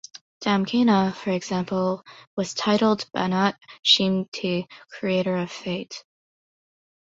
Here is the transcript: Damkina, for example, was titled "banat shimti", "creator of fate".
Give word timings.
Damkina, 0.43 1.13
for 1.13 1.29
example, 1.29 2.03
was 2.35 2.55
titled 2.55 3.05
"banat 3.13 3.53
shimti", 3.85 4.65
"creator 4.89 5.37
of 5.37 5.51
fate". 5.51 6.03